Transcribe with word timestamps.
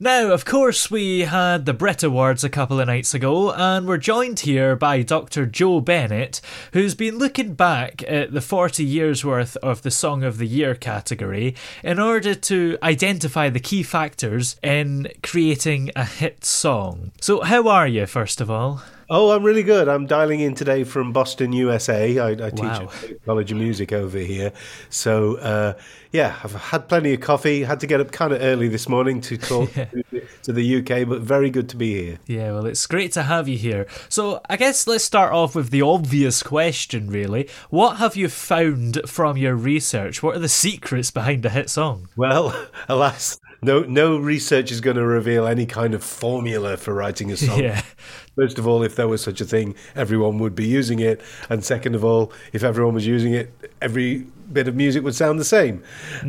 Now, 0.00 0.30
of 0.30 0.44
course, 0.44 0.92
we 0.92 1.22
had 1.22 1.66
the 1.66 1.74
Brit 1.74 2.04
Awards 2.04 2.44
a 2.44 2.48
couple 2.48 2.78
of 2.78 2.86
nights 2.86 3.14
ago, 3.14 3.50
and 3.52 3.84
we're 3.84 3.98
joined 3.98 4.38
here 4.38 4.76
by 4.76 5.02
Dr. 5.02 5.44
Joe 5.44 5.80
Bennett, 5.80 6.40
who's 6.72 6.94
been 6.94 7.18
looking 7.18 7.54
back 7.54 8.04
at 8.06 8.32
the 8.32 8.40
40 8.40 8.84
years 8.84 9.24
worth 9.24 9.56
of 9.56 9.82
the 9.82 9.90
Song 9.90 10.22
of 10.22 10.38
the 10.38 10.46
Year 10.46 10.76
category 10.76 11.56
in 11.82 11.98
order 11.98 12.36
to 12.36 12.78
identify 12.80 13.50
the 13.50 13.58
key 13.58 13.82
factors 13.82 14.54
in 14.62 15.08
creating 15.24 15.90
a 15.96 16.04
hit 16.04 16.44
song. 16.44 17.10
So, 17.20 17.40
how 17.40 17.66
are 17.66 17.88
you, 17.88 18.06
first 18.06 18.40
of 18.40 18.48
all? 18.48 18.82
Oh, 19.10 19.30
I'm 19.30 19.42
really 19.42 19.62
good. 19.62 19.88
I'm 19.88 20.04
dialing 20.06 20.40
in 20.40 20.54
today 20.54 20.84
from 20.84 21.12
Boston, 21.14 21.50
USA. 21.54 22.18
I, 22.18 22.28
I 22.28 22.34
Wow. 22.34 22.48
teach 22.90 23.10
at 23.12 23.24
College 23.24 23.50
of 23.52 23.56
Music 23.56 23.90
over 23.90 24.18
here. 24.18 24.52
So, 24.90 25.36
uh, 25.36 25.74
yeah, 26.12 26.36
I've 26.44 26.52
had 26.54 26.88
plenty 26.90 27.14
of 27.14 27.20
coffee. 27.20 27.62
Had 27.64 27.80
to 27.80 27.86
get 27.86 28.00
up 28.02 28.12
kind 28.12 28.34
of 28.34 28.42
early 28.42 28.68
this 28.68 28.86
morning 28.86 29.22
to 29.22 29.38
talk 29.38 29.72
to, 29.72 29.88
to 30.42 30.52
the 30.52 30.76
UK, 30.80 31.08
but 31.08 31.22
very 31.22 31.48
good 31.48 31.70
to 31.70 31.76
be 31.76 31.94
here. 32.04 32.18
Yeah, 32.26 32.52
well, 32.52 32.66
it's 32.66 32.86
great 32.86 33.12
to 33.12 33.22
have 33.22 33.48
you 33.48 33.56
here. 33.56 33.86
So, 34.10 34.42
I 34.50 34.56
guess 34.56 34.86
let's 34.86 35.04
start 35.04 35.32
off 35.32 35.54
with 35.54 35.70
the 35.70 35.80
obvious 35.80 36.42
question, 36.42 37.08
really. 37.08 37.48
What 37.70 37.96
have 37.96 38.14
you 38.14 38.28
found 38.28 39.00
from 39.06 39.38
your 39.38 39.54
research? 39.54 40.22
What 40.22 40.36
are 40.36 40.40
the 40.40 40.48
secrets 40.50 41.10
behind 41.10 41.46
a 41.46 41.50
hit 41.50 41.70
song? 41.70 42.08
Well, 42.14 42.54
alas, 42.90 43.40
no, 43.60 43.80
no 43.80 44.16
research 44.16 44.70
is 44.70 44.80
going 44.80 44.96
to 44.96 45.04
reveal 45.04 45.46
any 45.46 45.66
kind 45.66 45.94
of 45.94 46.04
formula 46.04 46.76
for 46.76 46.94
writing 46.94 47.30
a 47.32 47.36
song. 47.46 47.60
Yeah. 47.60 47.82
First 48.36 48.58
of 48.58 48.66
all, 48.66 48.82
if 48.82 48.96
there 48.96 49.08
was 49.08 49.22
such 49.22 49.40
a 49.40 49.44
thing, 49.44 49.74
everyone 49.96 50.38
would 50.38 50.54
be 50.54 50.66
using 50.66 51.00
it. 51.00 51.20
And 51.50 51.64
second 51.64 51.94
of 51.94 52.04
all, 52.04 52.32
if 52.52 52.62
everyone 52.62 52.94
was 52.94 53.06
using 53.06 53.34
it, 53.34 53.72
every 53.82 54.26
bit 54.52 54.68
of 54.68 54.74
music 54.74 55.02
would 55.02 55.14
sound 55.14 55.38
the 55.38 55.44
same. 55.44 55.82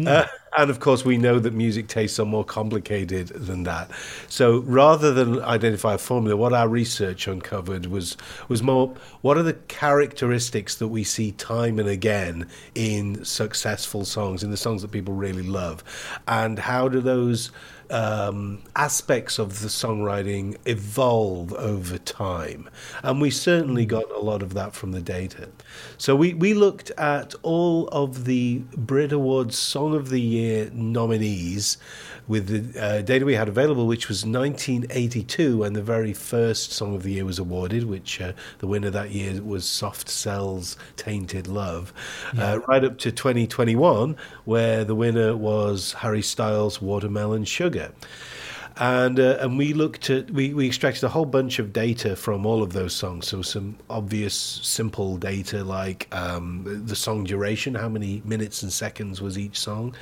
Uh, 0.05 0.25
and 0.57 0.69
of 0.69 0.79
course, 0.79 1.05
we 1.05 1.17
know 1.17 1.39
that 1.39 1.53
music 1.53 1.87
tastes 1.87 2.19
are 2.19 2.25
more 2.25 2.43
complicated 2.43 3.27
than 3.27 3.63
that. 3.63 3.89
So 4.27 4.59
rather 4.59 5.13
than 5.13 5.41
identify 5.41 5.93
a 5.93 5.97
formula, 5.97 6.35
what 6.35 6.53
our 6.53 6.67
research 6.67 7.27
uncovered 7.27 7.85
was 7.85 8.17
was 8.47 8.63
more 8.63 8.95
what 9.21 9.37
are 9.37 9.43
the 9.43 9.53
characteristics 9.53 10.75
that 10.75 10.87
we 10.87 11.03
see 11.03 11.31
time 11.33 11.79
and 11.79 11.87
again 11.87 12.47
in 12.75 13.23
successful 13.23 14.05
songs, 14.05 14.43
in 14.43 14.51
the 14.51 14.57
songs 14.57 14.81
that 14.81 14.91
people 14.91 15.13
really 15.13 15.43
love, 15.43 15.83
and 16.27 16.59
how 16.59 16.89
do 16.89 16.99
those 16.99 17.51
um, 17.89 18.61
aspects 18.75 19.39
of 19.39 19.61
the 19.61 19.67
songwriting 19.67 20.57
evolve 20.65 21.53
over 21.53 21.97
time. 21.97 22.69
And 23.03 23.21
we 23.21 23.29
certainly 23.29 23.85
got 23.85 24.09
a 24.11 24.19
lot 24.19 24.41
of 24.41 24.53
that 24.53 24.73
from 24.73 24.91
the 24.91 25.01
data. 25.01 25.49
So 25.97 26.15
we, 26.15 26.33
we 26.33 26.53
looked 26.53 26.91
at 26.91 27.35
all 27.41 27.87
of 27.89 28.25
the 28.25 28.59
Brit 28.75 29.11
Awards 29.11 29.57
Song 29.57 29.95
of 29.95 30.09
the 30.09 30.21
Year 30.21 30.69
nominees 30.73 31.77
with 32.29 32.47
the 32.47 32.81
uh, 32.81 33.01
data 33.01 33.25
we 33.25 33.33
had 33.33 33.49
available, 33.49 33.87
which 33.87 34.07
was 34.07 34.23
1982 34.23 35.57
when 35.57 35.73
the 35.73 35.81
very 35.81 36.13
first 36.13 36.71
Song 36.71 36.93
of 36.95 37.01
the 37.01 37.13
Year 37.13 37.25
was 37.25 37.39
awarded, 37.39 37.85
which 37.85 38.21
uh, 38.21 38.33
the 38.59 38.67
winner 38.67 38.91
that 38.91 39.09
year 39.09 39.41
was 39.41 39.65
Soft 39.65 40.07
Cell's 40.07 40.77
Tainted 40.95 41.47
Love, 41.47 41.91
uh, 42.37 42.59
right 42.67 42.83
up 42.83 42.99
to 42.99 43.11
2021, 43.11 44.15
where 44.45 44.85
the 44.85 44.93
winner 44.93 45.35
was 45.35 45.93
Harry 45.93 46.21
Styles' 46.21 46.79
Watermelon 46.79 47.45
Sugar 47.45 47.78
good. 47.79 47.93
And, 48.79 49.19
uh, 49.19 49.37
and 49.41 49.57
we 49.57 49.73
looked 49.73 50.09
at, 50.09 50.31
we, 50.31 50.53
we 50.53 50.65
extracted 50.65 51.03
a 51.03 51.09
whole 51.09 51.25
bunch 51.25 51.59
of 51.59 51.73
data 51.73 52.15
from 52.15 52.45
all 52.45 52.63
of 52.63 52.71
those 52.71 52.95
songs. 52.95 53.27
So, 53.27 53.41
some 53.41 53.75
obvious, 53.89 54.33
simple 54.33 55.17
data 55.17 55.65
like 55.65 56.07
um, 56.15 56.63
the 56.85 56.95
song 56.95 57.25
duration, 57.25 57.75
how 57.75 57.89
many 57.89 58.21
minutes 58.23 58.63
and 58.63 58.71
seconds 58.71 59.21
was 59.21 59.37
each 59.37 59.59
song, 59.59 59.95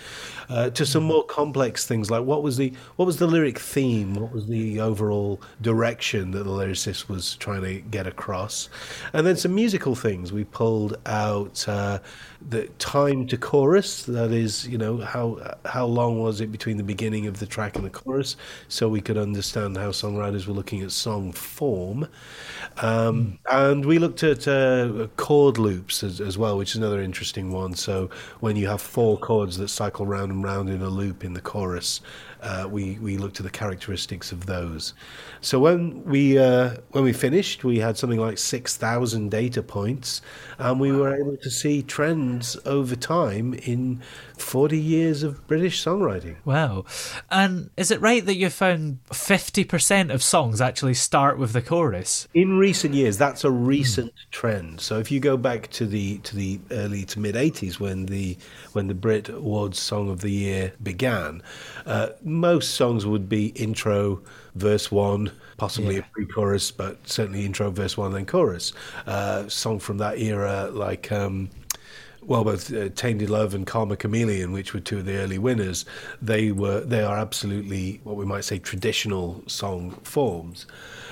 uh, 0.50 0.70
to 0.70 0.86
some 0.86 1.04
more 1.04 1.24
complex 1.26 1.88
things 1.88 2.12
like 2.12 2.24
what 2.24 2.44
was 2.44 2.58
the 2.58 2.72
what 2.98 3.06
was 3.06 3.18
the 3.18 3.26
lyric 3.26 3.58
theme, 3.58 4.14
what 4.14 4.32
was 4.32 4.46
the 4.48 4.80
overall 4.80 5.42
direction 5.62 6.30
that 6.32 6.44
the 6.44 6.50
lyricist 6.50 7.10
was 7.10 7.36
trying 7.38 7.64
to 7.64 7.82
get 7.82 8.06
across, 8.06 8.70
and 9.14 9.26
then 9.26 9.36
some 9.36 9.56
musical 9.56 9.96
things. 9.96 10.32
We 10.32 10.44
pulled 10.44 10.98
out 11.08 11.68
uh, 11.68 12.00
the 12.48 12.68
time 12.78 13.26
to 13.28 13.38
chorus, 13.38 14.04
that 14.04 14.32
is, 14.32 14.68
you 14.68 14.78
know, 14.78 14.98
how 14.98 15.58
how 15.66 15.86
long 15.86 16.20
was 16.22 16.42
it 16.42 16.52
between 16.52 16.78
the 16.78 16.84
beginning 16.84 17.26
of 17.28 17.40
the 17.40 17.46
track 17.48 17.76
and 17.76 17.84
the 17.86 17.90
chorus, 17.90 18.38
so 18.68 18.90
we 18.90 19.02
could 19.02 19.18
understand 19.18 19.78
how 19.78 19.90
songwriters 19.90 20.48
were 20.48 20.54
looking 20.54 20.82
at 20.82 20.92
song 20.92 21.32
form. 21.32 22.08
Um, 22.82 23.40
And 23.50 23.86
we 23.86 23.98
looked 23.98 24.24
at 24.24 24.48
uh, 24.48 25.08
chord 25.16 25.58
loops 25.58 26.04
as, 26.04 26.22
as 26.22 26.38
well, 26.38 26.58
which 26.58 26.72
is 26.72 26.76
another 26.78 27.02
interesting 27.02 27.52
one. 27.52 27.76
So 27.76 28.10
when 28.40 28.56
you 28.56 28.68
have 28.68 28.82
four 28.82 29.18
chords 29.18 29.58
that 29.58 29.70
cycle 29.70 30.06
round 30.06 30.32
and 30.32 30.44
round 30.44 30.70
in 30.70 30.82
a 30.82 30.90
loop 30.90 31.24
in 31.24 31.34
the 31.34 31.42
chorus, 31.42 32.02
uh, 32.48 32.66
we 32.66 32.98
we 33.00 33.18
looked 33.18 33.40
at 33.40 33.44
the 33.44 33.52
characteristics 33.52 34.32
of 34.32 34.46
those. 34.46 34.94
So 35.42 35.60
when 35.60 36.04
we 36.06 36.38
uh, 36.40 36.78
when 36.92 37.04
we 37.04 37.12
finished, 37.12 37.66
we 37.66 37.80
had 37.80 37.98
something 37.98 38.20
like 38.20 38.38
six 38.38 38.78
thousand 38.78 39.32
data 39.32 39.62
points, 39.62 40.22
and 40.58 40.80
we 40.80 40.94
were 40.94 41.14
able 41.14 41.36
to 41.36 41.50
see 41.52 41.82
trends 41.82 42.58
over 42.66 42.96
time 42.96 43.54
in 43.54 44.02
forty 44.38 44.80
years 44.80 45.24
of 45.24 45.46
British 45.48 45.84
songwriting. 45.84 46.38
Wow. 46.46 46.86
And 47.30 47.70
is 47.76 47.92
it 47.92 48.00
right 48.00 48.26
that 48.26 48.36
you 48.36 48.50
found 48.50 49.00
50% 49.10 50.14
of 50.14 50.24
songs 50.24 50.62
actually 50.62 50.94
start 50.94 51.38
with 51.38 51.52
the 51.54 51.62
chorus? 51.62 52.28
In 52.34 52.58
recent 52.58 52.94
years, 52.94 53.18
that's 53.18 53.44
a 53.44 53.52
recent 53.52 54.14
trend. 54.32 54.80
So 54.80 55.00
if 55.00 55.12
you 55.12 55.20
go 55.20 55.36
back 55.36 55.70
to 55.72 55.86
the 55.86 56.20
to 56.20 56.36
the 56.36 56.60
early 56.72 57.04
to 57.06 57.20
mid 57.20 57.36
'80s 57.36 57.80
when 57.80 58.06
the 58.06 58.38
when 58.72 58.88
the 58.88 58.94
Brit 58.94 59.28
Awards 59.28 59.80
Song 59.80 60.10
of 60.10 60.22
the 60.22 60.32
Year 60.32 60.74
began, 60.82 61.44
uh, 61.86 62.10
most 62.40 62.76
songs 62.76 63.06
would 63.06 63.28
be 63.30 63.48
intro, 63.48 64.22
verse 64.56 64.92
one, 64.92 65.32
possibly 65.58 65.96
Yeah. 65.96 66.02
a 66.02 66.12
pre-chorus, 66.14 66.72
but 66.72 66.98
certainly 67.08 67.46
intro, 67.46 67.72
verse 67.72 67.98
one, 67.98 68.14
then 68.14 68.26
chorus. 68.26 68.74
Uh, 69.06 69.48
song 69.48 69.80
from 69.80 69.98
that 69.98 70.20
era 70.20 70.70
like. 70.72 71.12
Um, 71.12 71.50
well, 72.24 72.44
both 72.44 72.74
uh, 72.74 72.90
Tainted 72.90 73.30
Love 73.30 73.54
and 73.54 73.66
Karma 73.66 73.96
Chameleon, 73.96 74.52
which 74.52 74.74
were 74.74 74.82
two 74.82 74.98
of 74.98 75.06
the 75.06 75.16
early 75.18 75.38
winners, 75.38 75.86
they 76.22 76.52
were 76.52 76.82
they 76.82 77.02
are 77.02 77.18
absolutely 77.18 78.02
what 78.04 78.18
we 78.18 78.26
might 78.26 78.44
say 78.44 78.60
traditional 78.60 79.42
song 79.48 79.92
forms. 80.04 80.66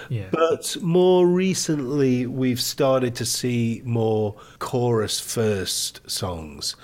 Yeah. 0.09 0.25
But 0.31 0.75
more 0.81 1.25
recently, 1.25 2.25
we've 2.25 2.59
started 2.59 3.15
to 3.15 3.25
see 3.25 3.81
more 3.85 4.35
chorus 4.59 5.19
first 5.21 6.01
songs. 6.09 6.75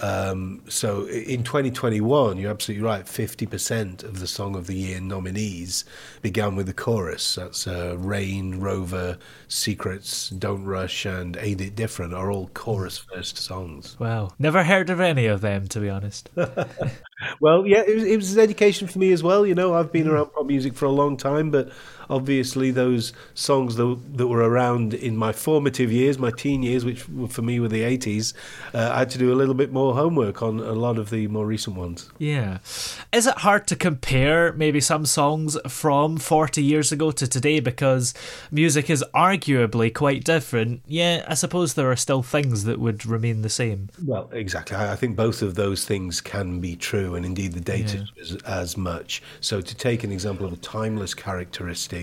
Um, 0.00 0.62
so 0.68 1.06
in 1.06 1.42
2021, 1.42 2.38
you're 2.38 2.50
absolutely 2.50 2.84
right. 2.84 3.04
50% 3.04 4.04
of 4.04 4.20
the 4.20 4.26
Song 4.26 4.54
of 4.54 4.66
the 4.66 4.74
Year 4.74 5.00
nominees 5.00 5.84
began 6.22 6.56
with 6.56 6.66
the 6.66 6.72
chorus. 6.72 7.34
That's 7.34 7.66
uh, 7.66 7.96
Rain, 7.98 8.60
Rover, 8.60 9.18
Secrets, 9.48 10.30
Don't 10.30 10.64
Rush, 10.64 11.04
and 11.04 11.36
Ain't 11.40 11.60
It 11.60 11.74
Different 11.74 12.14
are 12.14 12.30
all 12.30 12.48
chorus 12.54 12.98
first 12.98 13.36
songs. 13.36 13.96
Wow. 13.98 14.30
Never 14.38 14.62
heard 14.62 14.90
of 14.90 15.00
any 15.00 15.26
of 15.26 15.40
them, 15.40 15.66
to 15.68 15.80
be 15.80 15.88
honest. 15.88 16.30
well, 17.40 17.66
yeah, 17.66 17.82
it 17.86 17.94
was, 17.94 18.04
it 18.04 18.16
was 18.16 18.36
an 18.36 18.40
education 18.40 18.86
for 18.88 18.98
me 18.98 19.12
as 19.12 19.22
well. 19.22 19.46
You 19.46 19.54
know, 19.54 19.74
I've 19.74 19.92
been 19.92 20.08
around 20.08 20.32
pop 20.32 20.46
music 20.46 20.74
for 20.74 20.84
a 20.84 20.90
long 20.90 21.16
time, 21.16 21.50
but 21.50 21.70
obviously 22.10 22.70
those 22.70 23.12
songs 23.34 23.76
that, 23.76 23.98
that 24.14 24.26
were 24.26 24.48
around 24.48 24.94
in 24.94 25.16
my 25.16 25.32
formative 25.32 25.92
years, 25.92 26.18
my 26.18 26.30
teen 26.30 26.62
years, 26.62 26.84
which 26.84 27.02
for 27.28 27.42
me 27.42 27.60
were 27.60 27.68
the 27.68 27.82
80s, 27.82 28.34
uh, 28.74 28.90
I 28.92 29.00
had 29.00 29.10
to 29.10 29.18
do 29.18 29.32
a 29.32 29.36
little 29.36 29.54
bit 29.54 29.72
more 29.72 29.94
homework 29.94 30.42
on 30.42 30.60
a 30.60 30.72
lot 30.72 30.98
of 30.98 31.10
the 31.10 31.28
more 31.28 31.46
recent 31.46 31.76
ones. 31.76 32.10
Yeah. 32.18 32.58
Is 33.12 33.26
it 33.26 33.38
hard 33.38 33.66
to 33.68 33.76
compare 33.76 34.52
maybe 34.52 34.80
some 34.80 35.06
songs 35.06 35.56
from 35.68 36.16
40 36.16 36.62
years 36.62 36.92
ago 36.92 37.10
to 37.12 37.26
today 37.26 37.60
because 37.60 38.14
music 38.50 38.90
is 38.90 39.04
arguably 39.14 39.92
quite 39.92 40.24
different? 40.24 40.82
Yeah, 40.86 41.24
I 41.28 41.34
suppose 41.34 41.74
there 41.74 41.90
are 41.90 41.96
still 41.96 42.22
things 42.22 42.64
that 42.64 42.78
would 42.78 43.06
remain 43.06 43.42
the 43.42 43.48
same. 43.48 43.90
Well, 44.04 44.28
exactly. 44.32 44.76
I 44.76 44.96
think 44.96 45.16
both 45.16 45.42
of 45.42 45.54
those 45.54 45.84
things 45.84 46.20
can 46.20 46.60
be 46.60 46.76
true, 46.76 47.14
and 47.14 47.24
indeed 47.24 47.52
the 47.52 47.60
data 47.60 47.98
yeah. 47.98 48.22
is 48.22 48.36
as 48.42 48.76
much. 48.76 49.22
So, 49.40 49.60
to 49.60 49.74
take 49.74 50.04
an 50.04 50.12
example 50.12 50.46
of 50.46 50.52
a 50.52 50.56
timeless 50.56 51.14
characteristic, 51.14 51.97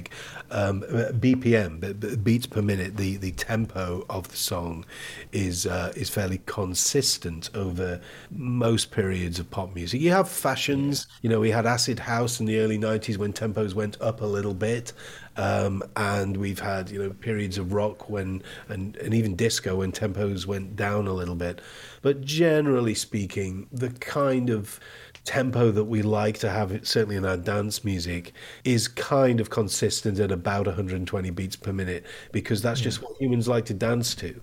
um, 0.52 0.82
BPM, 0.82 2.24
beats 2.24 2.46
per 2.46 2.62
minute, 2.62 2.98
the, 2.98 3.18
the 3.18 3.32
tempo 3.32 4.06
of 4.10 4.28
the 4.30 4.38
song 4.38 4.86
is 5.32 5.66
uh, 5.66 5.92
is 5.96 6.10
fairly 6.10 6.42
consistent 6.46 7.50
over 7.54 8.02
most 8.32 8.92
periods 8.92 9.40
of 9.40 9.50
pop 9.50 9.74
music. 9.76 10.02
You 10.02 10.12
have 10.12 10.30
fashions, 10.30 11.08
you 11.22 11.30
know, 11.30 11.40
we 11.40 11.52
had 11.52 11.66
acid 11.66 12.00
house 12.00 12.40
in 12.40 12.46
the 12.46 12.60
early 12.60 12.78
90s 12.78 13.18
when 13.18 13.34
tempos 13.34 13.74
went 13.74 14.00
up 14.02 14.22
a 14.22 14.26
little 14.26 14.54
bit. 14.54 14.94
Um, 15.38 15.84
and 15.98 16.38
we've 16.38 16.60
had 16.60 16.90
you 16.90 17.04
know 17.04 17.10
periods 17.10 17.58
of 17.58 17.74
rock 17.74 18.10
when 18.10 18.42
and, 18.70 18.96
and 18.96 19.14
even 19.14 19.36
disco 19.36 19.76
when 19.76 19.92
tempos 19.92 20.46
went 20.46 20.78
down 20.78 21.08
a 21.08 21.14
little 21.14 21.36
bit, 21.36 21.60
but 22.02 22.22
generally 22.22 22.96
speaking, 22.96 23.68
the 23.72 23.90
kind 23.90 24.50
of 24.50 24.80
tempo 25.26 25.72
that 25.72 25.86
we 25.86 26.02
like 26.02 26.38
to 26.40 26.50
have, 26.50 26.88
certainly 26.88 27.16
in 27.16 27.26
our 27.26 27.38
dance 27.38 27.84
music, 27.84 28.32
is 28.64 28.88
kind 28.88 29.40
of 29.40 29.50
consistent 29.50 30.20
at 30.20 30.32
about 30.32 30.68
120 30.68 31.30
beats 31.32 31.56
per 31.56 31.74
minute 31.74 32.06
because 32.32 32.62
that's 32.62 32.80
just 32.80 33.02
what 33.02 33.18
humans 33.20 33.48
like 33.48 33.66
to 33.66 33.74
dance 33.74 34.16
to. 34.16 34.40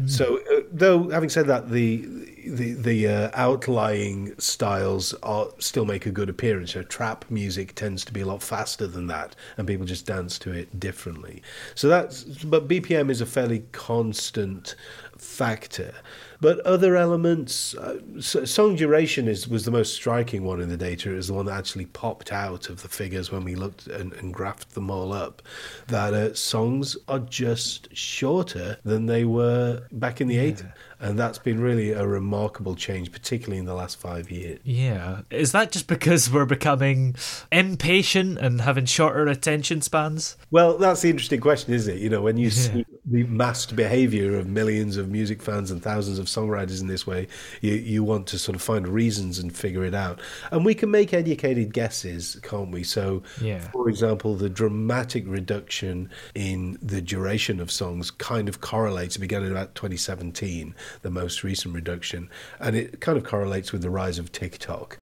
Mm. 0.00 0.10
So, 0.10 0.38
uh, 0.38 0.62
though 0.72 1.08
having 1.10 1.28
said 1.28 1.46
that, 1.46 1.70
the 1.70 2.04
the 2.46 2.72
the 2.72 3.08
uh, 3.08 3.30
outlying 3.34 4.34
styles 4.38 5.14
are 5.22 5.48
still 5.58 5.84
make 5.84 6.04
a 6.06 6.10
good 6.10 6.28
appearance. 6.28 6.72
So, 6.72 6.82
trap 6.82 7.24
music 7.30 7.74
tends 7.76 8.04
to 8.06 8.12
be 8.12 8.22
a 8.22 8.26
lot 8.26 8.42
faster 8.42 8.88
than 8.88 9.06
that, 9.08 9.36
and 9.56 9.68
people 9.68 9.86
just 9.86 10.06
dance 10.06 10.38
to 10.40 10.52
it 10.52 10.80
differently. 10.80 11.42
So 11.76 11.88
that's 11.88 12.24
but 12.24 12.66
BPM 12.66 13.08
is 13.08 13.20
a 13.20 13.26
fairly 13.26 13.64
constant 13.70 14.74
factor. 15.16 15.94
But 16.40 16.60
other 16.60 16.96
elements, 16.96 17.74
uh, 17.74 18.00
song 18.20 18.76
duration 18.76 19.28
is 19.28 19.48
was 19.48 19.64
the 19.64 19.70
most 19.70 19.94
striking 19.94 20.44
one 20.44 20.60
in 20.60 20.68
the 20.68 20.76
data. 20.76 21.12
It 21.12 21.16
was 21.16 21.28
the 21.28 21.34
one 21.34 21.46
that 21.46 21.56
actually 21.56 21.86
popped 21.86 22.32
out 22.32 22.68
of 22.68 22.82
the 22.82 22.88
figures 22.88 23.30
when 23.30 23.44
we 23.44 23.54
looked 23.54 23.86
and, 23.86 24.12
and 24.14 24.34
graphed 24.34 24.70
them 24.70 24.90
all 24.90 25.12
up. 25.12 25.42
That 25.88 26.14
uh, 26.14 26.34
songs 26.34 26.96
are 27.08 27.20
just 27.20 27.94
shorter 27.96 28.78
than 28.84 29.06
they 29.06 29.24
were 29.24 29.82
back 29.92 30.20
in 30.20 30.28
the 30.28 30.36
yeah. 30.36 30.42
80s. 30.42 30.72
And 31.00 31.18
that's 31.18 31.38
been 31.38 31.60
really 31.60 31.90
a 31.90 32.06
remarkable 32.06 32.74
change, 32.74 33.12
particularly 33.12 33.58
in 33.58 33.66
the 33.66 33.74
last 33.74 33.98
five 33.98 34.30
years. 34.30 34.60
Yeah. 34.64 35.20
Is 35.30 35.52
that 35.52 35.70
just 35.70 35.86
because 35.86 36.30
we're 36.30 36.46
becoming 36.46 37.16
impatient 37.52 38.38
and 38.38 38.62
having 38.62 38.86
shorter 38.86 39.26
attention 39.26 39.82
spans? 39.82 40.38
Well, 40.50 40.78
that's 40.78 41.02
the 41.02 41.10
interesting 41.10 41.40
question, 41.40 41.74
isn't 41.74 41.96
it? 41.96 42.00
You 42.00 42.08
know, 42.08 42.22
when 42.22 42.38
you 42.38 42.46
yeah. 42.46 42.50
see 42.50 42.86
the 43.06 43.24
massed 43.24 43.76
behavior 43.76 44.38
of 44.38 44.46
millions 44.46 44.96
of 44.96 45.10
music 45.10 45.42
fans 45.42 45.70
and 45.70 45.82
thousands 45.82 46.18
of 46.18 46.26
songwriters 46.26 46.80
in 46.80 46.86
this 46.86 47.06
way, 47.06 47.28
you, 47.60 47.72
you 47.74 48.02
want 48.02 48.26
to 48.28 48.38
sort 48.38 48.56
of 48.56 48.62
find 48.62 48.88
reasons 48.88 49.38
and 49.38 49.54
figure 49.54 49.84
it 49.84 49.94
out. 49.94 50.20
And 50.50 50.64
we 50.64 50.74
can 50.74 50.90
make 50.90 51.12
educated 51.12 51.74
guesses, 51.74 52.38
can't 52.42 52.70
we? 52.70 52.82
So, 52.82 53.22
yeah. 53.40 53.60
for 53.72 53.88
example, 53.88 54.34
the 54.34 54.48
dramatic 54.48 55.24
reduction 55.26 56.10
in 56.34 56.78
the 56.80 57.02
duration 57.02 57.60
of 57.60 57.70
songs 57.70 58.10
kind 58.10 58.48
of 58.48 58.60
correlates, 58.60 59.16
it 59.16 59.20
began 59.20 59.42
in 59.42 59.50
about 59.50 59.74
2017 59.74 60.74
the 61.02 61.10
most 61.10 61.44
recent 61.44 61.74
reduction, 61.74 62.30
and 62.58 62.74
it 62.74 63.00
kind 63.00 63.18
of 63.18 63.24
correlates 63.24 63.72
with 63.72 63.82
the 63.82 63.90
rise 63.90 64.18
of 64.18 64.32
TikTok. 64.32 64.98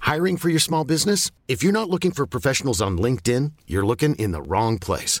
Hiring 0.00 0.38
for 0.38 0.48
your 0.48 0.60
small 0.60 0.84
business? 0.84 1.30
If 1.48 1.62
you're 1.62 1.72
not 1.72 1.90
looking 1.90 2.12
for 2.12 2.26
professionals 2.26 2.80
on 2.80 2.96
LinkedIn, 2.96 3.52
you're 3.66 3.84
looking 3.84 4.14
in 4.14 4.32
the 4.32 4.40
wrong 4.40 4.78
place. 4.78 5.20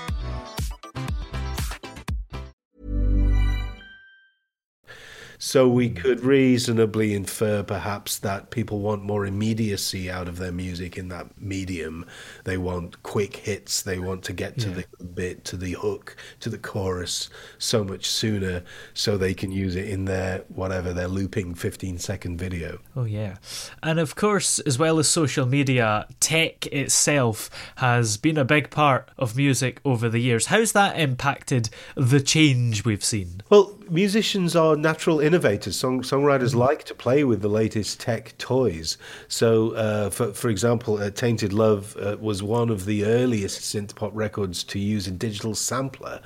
So 5.51 5.67
we 5.67 5.89
mm. 5.89 5.97
could 5.97 6.21
reasonably 6.21 7.13
infer 7.13 7.61
perhaps 7.61 8.17
that 8.19 8.51
people 8.51 8.79
want 8.79 9.03
more 9.03 9.25
immediacy 9.25 10.09
out 10.09 10.29
of 10.29 10.37
their 10.37 10.53
music 10.53 10.97
in 10.97 11.09
that 11.09 11.41
medium. 11.41 12.05
They 12.45 12.55
want 12.55 13.03
quick 13.03 13.35
hits. 13.35 13.81
They 13.81 13.99
want 13.99 14.23
to 14.23 14.31
get 14.31 14.57
to 14.59 14.69
yeah. 14.69 14.83
the 14.97 15.03
bit, 15.03 15.43
to 15.43 15.57
the 15.57 15.73
hook, 15.73 16.15
to 16.39 16.49
the 16.49 16.57
chorus 16.57 17.29
so 17.57 17.83
much 17.83 18.05
sooner 18.05 18.63
so 18.93 19.17
they 19.17 19.33
can 19.33 19.51
use 19.51 19.75
it 19.75 19.89
in 19.89 20.05
their 20.05 20.45
whatever, 20.47 20.93
their 20.93 21.09
looping 21.09 21.55
15 21.55 21.97
second 21.97 22.37
video. 22.37 22.79
Oh, 22.95 23.03
yeah. 23.03 23.35
And 23.83 23.99
of 23.99 24.15
course, 24.15 24.59
as 24.59 24.79
well 24.79 24.99
as 24.99 25.09
social 25.09 25.45
media, 25.45 26.07
tech 26.21 26.65
itself 26.67 27.49
has 27.75 28.15
been 28.15 28.37
a 28.37 28.45
big 28.45 28.69
part 28.69 29.11
of 29.17 29.35
music 29.35 29.81
over 29.83 30.07
the 30.07 30.19
years. 30.19 30.45
How's 30.45 30.71
that 30.71 30.97
impacted 30.97 31.69
the 31.95 32.21
change 32.21 32.85
we've 32.85 33.03
seen? 33.03 33.41
Well, 33.49 33.80
musicians 33.91 34.55
are 34.55 34.75
natural 34.75 35.19
innovators. 35.19 35.75
Song, 35.75 36.01
songwriters 36.01 36.49
mm-hmm. 36.49 36.59
like 36.59 36.83
to 36.85 36.95
play 36.95 37.23
with 37.23 37.41
the 37.41 37.49
latest 37.49 37.99
tech 37.99 38.35
toys. 38.37 38.97
So, 39.27 39.71
uh, 39.71 40.09
for 40.09 40.33
for 40.33 40.49
example, 40.49 40.97
uh, 40.97 41.09
"Tainted 41.11 41.53
Love" 41.53 41.97
uh, 41.97 42.17
was 42.19 42.41
one 42.41 42.69
of 42.69 42.85
the 42.85 43.05
earliest 43.05 43.61
synth 43.61 43.93
pop 43.93 44.11
records 44.15 44.63
to 44.65 44.79
use 44.79 45.07
a 45.07 45.11
digital 45.11 45.53
sampler, 45.53 46.21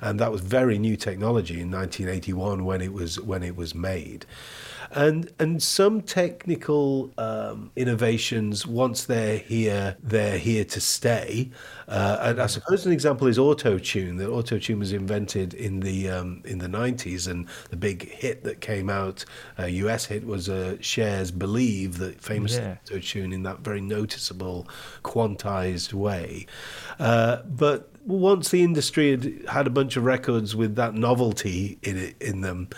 and 0.00 0.18
that 0.20 0.30
was 0.30 0.40
very 0.40 0.78
new 0.78 0.96
technology 0.96 1.60
in 1.60 1.70
1981 1.70 2.64
when 2.64 2.80
it 2.80 2.92
was 2.92 3.20
when 3.20 3.42
it 3.42 3.56
was 3.56 3.74
made 3.74 4.24
and 4.92 5.30
and 5.38 5.62
some 5.62 6.00
technical 6.00 7.10
um, 7.18 7.70
innovations 7.76 8.66
once 8.66 9.04
they're 9.04 9.38
here 9.38 9.96
they're 10.02 10.38
here 10.38 10.64
to 10.64 10.80
stay 10.80 11.50
uh, 11.88 12.18
and 12.20 12.40
I 12.40 12.46
suppose 12.46 12.86
an 12.86 12.92
example 12.92 13.26
is 13.26 13.38
auto 13.38 13.78
tune 13.78 14.16
that 14.16 14.30
auto 14.30 14.58
tune 14.58 14.78
was 14.78 14.92
invented 14.92 15.54
in 15.54 15.80
the 15.80 16.08
um, 16.08 16.42
in 16.44 16.58
the 16.58 16.68
90s 16.68 17.28
and 17.28 17.46
the 17.70 17.76
big 17.76 18.08
hit 18.10 18.44
that 18.44 18.60
came 18.60 18.88
out 18.88 19.24
uh, 19.58 19.66
US 19.66 20.06
hit 20.06 20.26
was 20.26 20.48
uh, 20.48 20.76
Cher's 20.80 21.30
Believe 21.30 21.98
that 21.98 22.20
famous 22.20 22.56
yeah. 22.56 22.76
auto 22.86 22.98
tune 22.98 23.32
in 23.32 23.42
that 23.42 23.60
very 23.60 23.80
noticeable 23.80 24.68
quantized 25.02 25.92
way 25.92 26.46
uh, 26.98 27.42
but 27.42 27.90
once 28.06 28.48
the 28.50 28.62
industry 28.62 29.10
had 29.10 29.48
had 29.48 29.66
a 29.66 29.70
bunch 29.70 29.96
of 29.96 30.04
records 30.04 30.56
with 30.56 30.76
that 30.76 30.94
novelty 30.94 31.78
in 31.82 31.98
it 31.98 32.16
in 32.22 32.40
them 32.40 32.68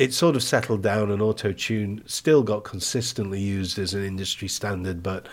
it 0.00 0.14
sort 0.14 0.34
of 0.34 0.42
settled 0.42 0.82
down 0.82 1.10
and 1.10 1.20
auto 1.20 1.52
tune 1.52 2.02
still 2.06 2.42
got 2.42 2.64
consistently 2.64 3.38
used 3.38 3.78
as 3.78 3.92
an 3.92 4.02
industry 4.02 4.48
standard, 4.48 5.02
but 5.02 5.28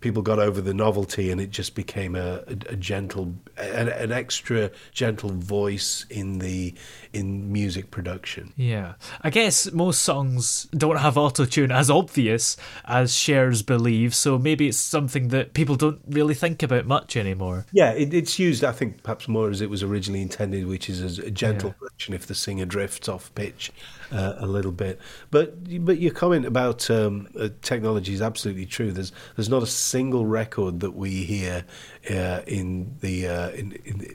people 0.00 0.22
got 0.22 0.38
over 0.38 0.60
the 0.60 0.74
novelty, 0.74 1.30
and 1.30 1.40
it 1.40 1.50
just 1.50 1.74
became 1.74 2.14
a, 2.14 2.42
a, 2.46 2.56
a 2.70 2.76
gentle, 2.76 3.34
an, 3.56 3.88
an 3.88 4.12
extra 4.12 4.70
gentle 4.92 5.30
voice 5.30 6.06
in 6.10 6.38
the 6.38 6.74
in 7.12 7.52
music 7.52 7.90
production. 7.90 8.52
Yeah. 8.56 8.94
I 9.22 9.30
guess 9.30 9.72
most 9.72 10.02
songs 10.02 10.68
don't 10.72 10.96
have 10.98 11.16
auto 11.18 11.44
tune 11.44 11.72
as 11.72 11.90
obvious 11.90 12.56
as 12.84 13.14
Cher's 13.14 13.62
Believe, 13.62 14.14
so 14.14 14.38
maybe 14.38 14.68
it's 14.68 14.78
something 14.78 15.28
that 15.28 15.54
people 15.54 15.76
don't 15.76 16.00
really 16.08 16.34
think 16.34 16.62
about 16.62 16.86
much 16.86 17.16
anymore. 17.16 17.66
Yeah, 17.72 17.92
it, 17.92 18.12
it's 18.14 18.38
used, 18.38 18.64
I 18.64 18.72
think, 18.72 19.02
perhaps 19.02 19.28
more 19.28 19.50
as 19.50 19.60
it 19.60 19.70
was 19.70 19.82
originally 19.82 20.22
intended, 20.22 20.66
which 20.66 20.88
is 20.88 21.00
as 21.00 21.18
a 21.18 21.30
gentle 21.30 21.70
Yeah. 21.70 21.74
correction 21.78 22.14
if 22.14 22.26
the 22.26 22.34
singer 22.34 22.66
drifts 22.66 23.08
off 23.08 23.34
pitch 23.34 23.72
uh, 24.12 24.34
a 24.38 24.46
little 24.46 24.72
bit. 24.72 24.98
But 25.30 25.84
but 25.84 25.98
your 25.98 26.12
comment 26.12 26.46
about 26.46 26.90
um, 26.90 27.28
uh, 27.38 27.48
technology 27.62 28.12
is 28.12 28.22
absolutely 28.22 28.66
true. 28.66 28.92
There's 28.92 29.12
there's 29.36 29.48
not 29.48 29.62
a 29.62 29.66
single 29.66 30.26
record 30.26 30.80
that 30.80 30.92
we 30.92 31.24
hear 31.24 31.64
uh, 32.10 32.40
in 32.46 32.96
the 33.00 33.28
uh, 33.28 33.50
in, 33.50 33.72
in 33.84 34.14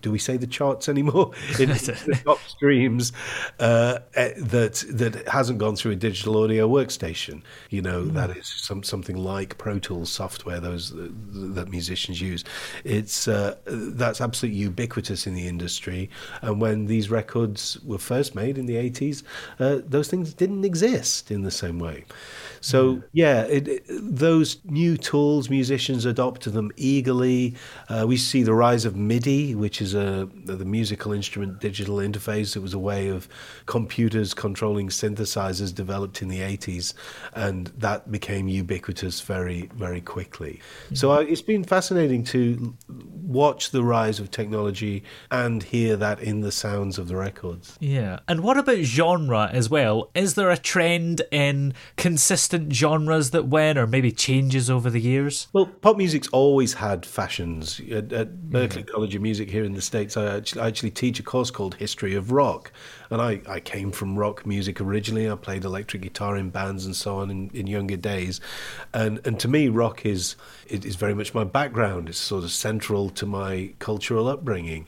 do 0.00 0.10
we 0.10 0.18
say 0.18 0.36
the 0.36 0.46
charts 0.46 0.88
anymore 0.88 1.32
in, 1.58 1.70
the 1.70 2.20
top 2.24 2.40
streams 2.46 3.12
uh, 3.58 3.98
eh, 4.14 4.32
that 4.36 4.84
that 4.88 5.28
hasn't 5.28 5.58
gone 5.58 5.76
through 5.76 5.92
a 5.92 5.96
digital 5.96 6.42
audio 6.42 6.68
workstation. 6.68 7.42
You 7.70 7.82
know 7.82 8.04
that 8.04 8.30
is 8.36 8.46
some 8.46 8.82
something 8.82 9.16
like 9.16 9.58
Pro 9.58 9.78
Tools 9.78 10.10
software 10.10 10.60
those 10.60 10.92
that 10.94 11.68
musicians 11.68 12.20
use. 12.20 12.44
It's 12.84 13.28
uh, 13.28 13.56
that's 13.66 14.20
absolutely 14.20 14.60
ubiquitous 14.60 15.26
in 15.26 15.34
the 15.34 15.46
industry. 15.48 16.10
And 16.42 16.60
when 16.60 16.86
these 16.86 17.10
records 17.10 17.78
were 17.84 17.98
first 17.98 18.34
made 18.34 18.58
in 18.58 18.66
the 18.66 18.76
80s, 18.76 19.22
uh, 19.58 19.78
those 19.86 20.08
things 20.08 20.34
didn't 20.34 20.64
exist 20.64 21.30
in 21.30 21.42
the 21.42 21.50
same 21.50 21.78
way. 21.78 22.04
So 22.64 23.02
yeah, 23.12 23.42
it, 23.42 23.68
it- 23.68 23.84
those 23.88 24.58
new 24.64 24.96
tools, 24.96 25.50
musicians 25.50 26.04
adopted 26.06 26.52
them 26.54 26.70
eagerly. 26.76 27.54
Uh, 27.88 28.04
we 28.08 28.16
see 28.16 28.42
the 28.42 28.54
rise 28.54 28.84
of 28.86 28.96
MIDI, 28.96 29.54
which 29.54 29.82
is 29.82 29.94
a 29.94 30.28
the 30.46 30.64
musical 30.64 31.12
instrument 31.12 31.60
digital 31.60 31.96
interface. 31.96 32.56
It 32.56 32.60
was 32.60 32.72
a 32.74 32.78
way 32.78 33.08
of 33.08 33.28
computers 33.66 34.32
controlling 34.34 34.88
synthesizers 34.88 35.74
developed 35.74 36.22
in 36.22 36.28
the 36.28 36.40
80s, 36.40 36.94
and 37.34 37.66
that 37.78 38.10
became 38.10 38.48
ubiquitous 38.48 39.20
very 39.20 39.68
very 39.74 40.00
quickly. 40.00 40.60
So 40.94 41.10
I, 41.10 41.22
it's 41.24 41.42
been 41.42 41.64
fascinating 41.64 42.24
to 42.24 42.74
watch 42.88 43.70
the 43.70 43.82
rise 43.82 44.20
of 44.20 44.30
technology 44.30 45.02
and 45.30 45.62
hear 45.62 45.96
that 45.96 46.20
in 46.20 46.40
the 46.40 46.52
sounds 46.52 46.98
of 46.98 47.08
the 47.08 47.16
records. 47.16 47.76
Yeah. 47.80 48.20
And 48.28 48.40
what 48.40 48.56
about 48.56 48.78
genre 48.78 49.50
as 49.52 49.68
well? 49.68 50.10
Is 50.14 50.34
there 50.34 50.50
a 50.50 50.56
trend 50.58 51.22
in 51.30 51.74
consistent 51.96 52.53
genres 52.70 53.30
that 53.30 53.46
went, 53.46 53.78
or 53.78 53.86
maybe 53.86 54.12
changes 54.12 54.70
over 54.70 54.90
the 54.90 55.00
years? 55.00 55.48
Well, 55.52 55.66
pop 55.66 55.96
music's 55.96 56.28
always 56.28 56.74
had 56.74 57.06
fashions. 57.06 57.80
At, 57.90 58.12
at 58.12 58.36
Berklee 58.50 58.86
College 58.86 59.14
of 59.14 59.22
Music 59.22 59.50
here 59.50 59.64
in 59.64 59.72
the 59.72 59.82
States, 59.82 60.16
I 60.16 60.36
actually, 60.36 60.62
I 60.62 60.68
actually 60.68 60.90
teach 60.90 61.18
a 61.20 61.22
course 61.22 61.50
called 61.50 61.74
History 61.76 62.14
of 62.14 62.32
Rock. 62.32 62.72
And 63.10 63.20
I, 63.20 63.40
I 63.48 63.60
came 63.60 63.92
from 63.92 64.18
rock 64.18 64.46
music 64.46 64.80
originally. 64.80 65.30
I 65.30 65.36
played 65.36 65.64
electric 65.64 66.02
guitar 66.02 66.36
in 66.36 66.50
bands 66.50 66.86
and 66.86 66.96
so 66.96 67.18
on 67.18 67.30
in, 67.30 67.50
in 67.54 67.66
younger 67.66 67.96
days. 67.96 68.40
And, 68.92 69.20
and 69.26 69.38
to 69.40 69.48
me, 69.48 69.68
rock 69.68 70.04
is, 70.04 70.36
it 70.66 70.84
is 70.84 70.96
very 70.96 71.14
much 71.14 71.34
my 71.34 71.44
background. 71.44 72.08
It's 72.08 72.18
sort 72.18 72.44
of 72.44 72.50
central 72.50 73.10
to 73.10 73.26
my 73.26 73.74
cultural 73.78 74.26
upbringing. 74.26 74.86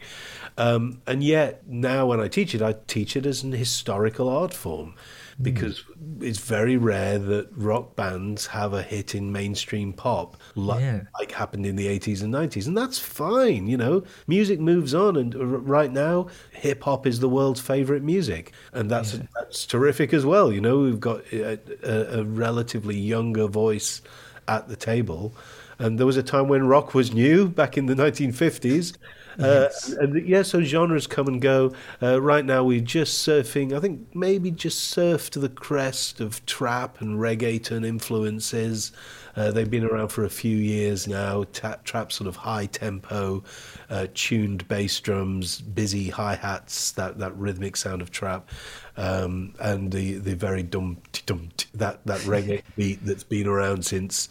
Um, 0.58 1.02
and 1.06 1.23
yet, 1.23 1.68
now 1.68 2.06
when 2.06 2.20
I 2.20 2.28
teach 2.28 2.54
it, 2.54 2.62
I 2.62 2.75
teach 2.87 3.16
it 3.16 3.26
as 3.26 3.42
an 3.42 3.52
historical 3.52 4.28
art 4.28 4.54
form 4.54 4.94
because 5.42 5.84
it's 6.20 6.38
very 6.38 6.76
rare 6.78 7.18
that 7.18 7.48
rock 7.56 7.94
bands 7.94 8.46
have 8.46 8.72
a 8.72 8.82
hit 8.82 9.14
in 9.14 9.30
mainstream 9.32 9.92
pop 9.92 10.36
like, 10.54 10.80
Yeah. 10.80 11.02
like 11.18 11.30
happened 11.32 11.66
in 11.66 11.76
the 11.76 11.86
80s 11.86 12.22
and 12.22 12.32
90s 12.32 12.66
and 12.66 12.76
that's 12.76 12.98
fine 12.98 13.66
you 13.66 13.76
know? 13.76 14.02
Music 14.26 14.58
moves 14.60 14.94
on 14.94 15.16
and 15.16 15.34
r- 15.34 15.42
right 15.42 15.92
now 15.92 16.28
hip 16.52 16.82
hop 16.84 17.06
is 17.06 17.20
the 17.20 17.28
world's 17.28 17.60
favorite 17.60 18.02
music 18.02 18.52
and 18.72 18.90
that's 18.90 19.18
that's 19.34 19.66
terrific 19.66 20.14
as 20.14 20.24
well 20.24 20.50
you 20.50 20.60
know? 20.60 20.78
We've 20.80 21.00
got 21.00 21.20
a, 21.32 21.58
a, 21.82 22.20
a 22.20 22.24
relatively 22.24 22.96
younger 22.96 23.46
voice 23.46 24.00
at 24.48 24.68
the 24.68 24.76
table 24.76 25.34
and 25.78 25.98
there 25.98 26.06
was 26.06 26.16
a 26.16 26.22
time 26.22 26.48
when 26.48 26.66
rock 26.66 26.94
was 26.94 27.12
new 27.12 27.46
back 27.48 27.76
in 27.76 27.84
the 27.86 27.94
1950s 27.94 28.96
uh, 29.38 29.68
and 30.00 30.26
yeah, 30.26 30.42
so 30.42 30.62
genres 30.62 31.06
come 31.06 31.28
and 31.28 31.40
go. 31.40 31.74
Uh, 32.02 32.20
right 32.20 32.44
now, 32.44 32.64
we're 32.64 32.80
just 32.80 33.26
surfing. 33.26 33.72
I 33.72 33.80
think 33.80 34.14
maybe 34.14 34.50
just 34.50 34.84
surf 34.84 35.30
to 35.30 35.38
the 35.38 35.48
crest 35.48 36.20
of 36.20 36.44
trap 36.46 37.00
and 37.00 37.18
reggaeton 37.18 37.86
influences. 37.86 38.92
Uh, 39.36 39.50
they've 39.50 39.70
been 39.70 39.84
around 39.84 40.08
for 40.08 40.24
a 40.24 40.30
few 40.30 40.56
years 40.56 41.06
now. 41.06 41.44
Ta- 41.52 41.76
trap, 41.84 42.10
sort 42.10 42.26
of 42.26 42.36
high 42.36 42.66
tempo, 42.66 43.44
uh, 43.90 44.06
tuned 44.14 44.66
bass 44.66 44.98
drums, 45.00 45.60
busy 45.60 46.08
hi 46.08 46.34
hats, 46.34 46.92
that, 46.92 47.18
that 47.18 47.36
rhythmic 47.36 47.76
sound 47.76 48.00
of 48.00 48.10
trap, 48.10 48.48
um, 48.96 49.52
and 49.60 49.92
the 49.92 50.14
the 50.14 50.34
very 50.34 50.62
dum 50.62 50.96
dum 51.26 51.50
that 51.74 52.04
that 52.06 52.20
reggae 52.20 52.62
beat 52.76 53.04
that's 53.04 53.24
been 53.24 53.46
around 53.46 53.84
since. 53.84 54.30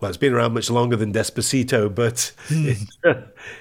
Well, 0.00 0.08
it's 0.08 0.18
been 0.18 0.32
around 0.32 0.54
much 0.54 0.70
longer 0.70 0.96
than 0.96 1.12
Despacito, 1.12 1.92
but 1.92 2.32
it, 2.50 2.78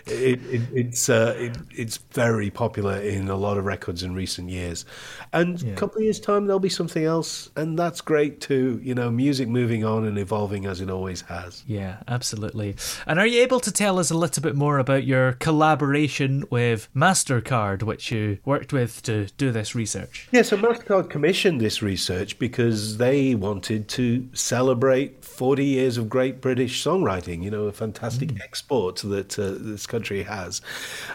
it, 0.05 0.39
it, 0.45 0.61
it's 0.73 1.09
uh, 1.09 1.35
it, 1.37 1.57
it's 1.75 1.97
very 2.11 2.49
popular 2.49 2.97
in 2.97 3.29
a 3.29 3.35
lot 3.35 3.57
of 3.57 3.65
records 3.65 4.03
in 4.03 4.13
recent 4.13 4.49
years. 4.49 4.85
And 5.33 5.61
a 5.63 5.75
couple 5.75 5.97
of 5.97 6.03
years' 6.03 6.19
time, 6.19 6.45
there'll 6.45 6.59
be 6.59 6.69
something 6.69 7.03
else, 7.03 7.49
and 7.55 7.77
that's 7.77 8.01
great 8.01 8.39
too. 8.39 8.79
You 8.83 8.93
know, 8.93 9.09
music 9.09 9.47
moving 9.47 9.83
on 9.83 10.05
and 10.05 10.17
evolving 10.17 10.65
as 10.65 10.81
it 10.81 10.89
always 10.89 11.21
has. 11.21 11.63
Yeah, 11.65 11.97
absolutely. 12.07 12.75
And 13.05 13.19
are 13.19 13.27
you 13.27 13.41
able 13.41 13.59
to 13.61 13.71
tell 13.71 13.97
us 13.97 14.11
a 14.11 14.17
little 14.17 14.43
bit 14.43 14.55
more 14.55 14.77
about 14.77 15.05
your 15.05 15.33
collaboration 15.33 16.43
with 16.49 16.87
MasterCard, 16.95 17.83
which 17.83 18.11
you 18.11 18.37
worked 18.45 18.73
with 18.73 19.01
to 19.03 19.27
do 19.37 19.51
this 19.51 19.73
research? 19.73 20.27
Yeah, 20.31 20.41
so 20.41 20.57
MasterCard 20.57 21.09
commissioned 21.09 21.61
this 21.61 21.81
research 21.81 22.37
because 22.39 22.97
they 22.97 23.35
wanted 23.35 23.87
to 23.89 24.27
celebrate 24.33 25.23
40 25.23 25.65
years 25.65 25.97
of 25.97 26.09
great 26.09 26.26
British 26.31 26.83
songwriting, 26.83 27.43
you 27.43 27.51
know, 27.51 27.63
a 27.63 27.71
fantastic 27.71 28.41
export 28.43 28.97
that 28.97 29.37
uh, 29.37 29.55
this 29.57 29.85
country 29.85 30.23
has. 30.23 30.61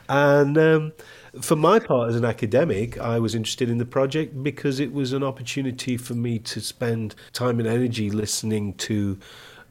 And 0.09 0.59
um, 0.59 0.93
for 1.41 1.57
my 1.57 1.79
part 1.79 2.11
as 2.11 2.17
an 2.17 2.25
academic, 2.25 2.99
I 2.99 3.19
was 3.19 3.35
interested 3.35 3.71
in 3.71 3.79
the 3.79 3.87
project 3.87 4.43
because 4.43 4.81
it 4.81 4.93
was 4.93 5.13
an 5.13 5.23
opportunity 5.23 5.97
for 5.97 6.15
me 6.15 6.39
to 6.41 6.61
spend 6.61 7.15
time 7.33 7.59
and 7.59 7.69
energy 7.69 8.11
listening 8.11 8.75
to 8.75 9.19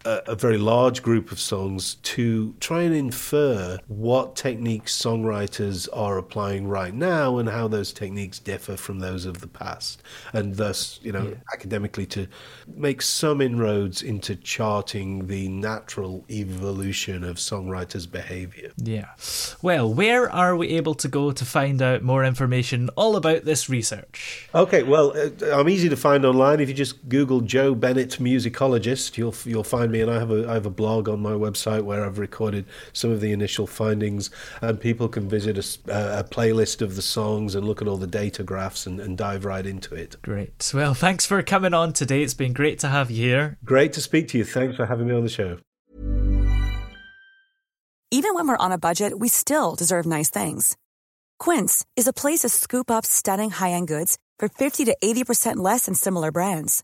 a, 0.06 0.22
a 0.28 0.36
very 0.36 0.58
large 0.58 1.02
group 1.02 1.32
of 1.32 1.40
songs 1.40 1.96
to 1.96 2.54
try 2.60 2.84
and 2.84 2.96
infer 2.96 3.80
what 3.88 4.36
techniques 4.36 5.00
songwriters 5.00 5.88
are 5.94 6.18
applying 6.18 6.68
right 6.68 6.94
now 6.94 7.38
and 7.38 7.50
how 7.50 7.68
those 7.68 7.94
techniques 7.94 8.40
differ 8.40 8.78
from 8.78 9.00
those 9.00 9.26
of 9.26 9.42
the 9.42 9.48
past. 9.48 10.02
And 10.34 10.56
thus, 10.56 11.00
you 11.04 11.12
know, 11.12 11.36
academically 11.54 12.06
to 12.08 12.28
make 12.68 13.02
some 13.02 13.42
inroads 13.42 14.02
into 14.02 14.36
charting 14.36 15.28
the 15.28 15.48
natural 15.50 16.24
evolution 16.30 17.24
of 17.24 17.38
songwriters' 17.38 18.10
behavior. 18.10 18.72
Yeah. 18.78 19.10
Well, 19.62 19.94
where 19.94 20.30
are 20.30 20.56
we 20.56 20.70
able 20.70 20.96
to 20.96 21.08
go 21.08 21.32
to 21.32 21.46
find 21.46 21.82
out 21.82 22.02
more 22.02 22.24
information 22.24 22.90
all 22.96 23.16
about 23.16 23.46
this 23.46 23.70
research? 23.70 24.50
Okay, 24.54 24.84
well, 24.84 25.14
uh, 25.18 25.52
I'm 25.52 25.70
easy 25.70 25.90
to 25.90 25.98
find 25.98 26.26
online. 26.26 26.60
If 26.60 26.70
you 26.70 26.76
just 26.76 27.08
Google 27.10 27.42
Joe 27.42 27.76
Bennett 27.76 28.12
musicologist, 28.20 29.18
you'll 29.18 29.36
you'll 29.46 29.64
find 29.64 29.91
me, 29.92 30.02
and 30.02 30.10
I 30.10 30.20
have 30.20 30.32
a 30.32 30.50
I 30.50 30.54
have 30.54 30.66
a 30.66 30.70
blog 30.72 31.08
on 31.10 31.20
my 31.20 31.34
website 31.34 31.82
where 31.84 32.06
I've 32.06 32.18
recorded 32.18 32.66
some 32.94 33.12
of 33.12 33.22
the 33.22 33.32
initial 33.32 33.68
findings, 33.68 34.30
and 34.62 34.80
people 34.80 35.08
can 35.08 35.30
visit 35.30 35.58
a, 35.58 35.60
s- 35.60 35.78
uh, 35.90 36.24
a 36.26 36.28
playlist 36.28 36.82
of 36.82 36.96
the 36.96 37.02
songs 37.02 37.56
and 37.56 37.68
look 37.68 37.82
at 37.82 37.88
all 37.88 37.98
the 37.98 38.08
data 38.08 38.44
graphs 38.44 38.88
and, 38.88 39.00
and 39.00 39.18
dive 39.18 39.46
right 39.46 39.66
into 39.66 39.94
it. 39.96 40.16
Great. 40.22 40.72
Well, 40.74 40.94
thanks 40.94 41.26
for 41.26 41.42
coming 41.44 41.74
on 41.74 41.94
today. 41.94 42.24
It's 42.24 42.34
been 42.34 42.54
great 42.54 42.80
to 42.80 42.88
have 42.88 43.12
you 43.12 43.24
here. 43.26 43.58
Great 43.64 43.94
to 43.94 44.02
speak 44.02 44.28
to 44.30 44.38
you. 44.38 44.46
Thanks 44.46 44.76
for 44.78 44.86
having 44.86 45.08
me 45.08 45.14
on 45.14 45.24
the 45.24 45.30
show. 45.30 45.58
Even 48.14 48.34
when 48.34 48.48
we're 48.48 48.58
on 48.58 48.72
a 48.74 48.78
budget, 48.78 49.20
we 49.20 49.30
still 49.30 49.76
deserve 49.76 50.06
nice 50.06 50.30
things. 50.30 50.76
Quince 51.40 51.86
is 51.96 52.08
a 52.08 52.14
place 52.14 52.40
to 52.42 52.50
scoop 52.50 52.92
up 52.92 53.06
stunning 53.06 53.50
high-end 53.52 53.88
goods 53.88 54.18
for 54.38 54.50
50 54.50 54.86
to 54.86 54.98
80% 55.04 55.56
less 55.58 55.86
than 55.86 55.96
similar 55.96 56.32
brands. 56.32 56.84